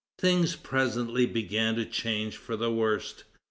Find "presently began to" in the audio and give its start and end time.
0.55-1.85